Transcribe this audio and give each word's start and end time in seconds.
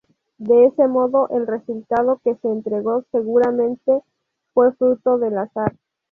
De 0.39 0.65
ese 0.65 0.87
modo 0.87 1.29
el 1.29 1.45
resultado 1.45 2.19
que 2.23 2.33
se 2.37 2.47
entregó 2.47 3.05
seguramente 3.11 4.01
fue 4.51 4.71
fruto 4.73 5.19
del 5.19 5.37
azar. 5.37 5.73